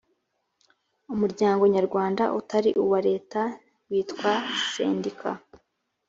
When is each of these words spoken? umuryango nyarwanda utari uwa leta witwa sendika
umuryango 1.13 1.63
nyarwanda 1.75 2.23
utari 2.39 2.71
uwa 2.83 2.99
leta 3.07 3.41
witwa 3.89 4.33
sendika 4.71 5.29